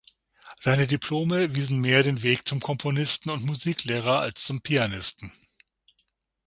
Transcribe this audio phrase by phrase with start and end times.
[0.61, 5.31] Seine Diplome wiesen mehr den Weg zum Komponisten und Musiklehrer, als zum Pianisten.